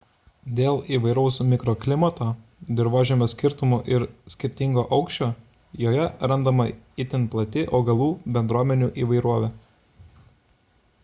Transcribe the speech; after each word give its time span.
dėl 0.59 0.77
įvairaus 0.95 1.35
mikroklimato 1.49 2.29
dirvožemio 2.79 3.27
skirtumų 3.33 3.79
ir 3.97 4.05
skirtingo 4.35 4.85
aukščio 4.97 5.29
joje 5.83 6.09
randama 6.33 6.67
itin 7.07 7.29
plati 7.35 7.67
augalų 7.83 8.09
bendruomenių 8.39 8.91
įvairovė 9.05 9.53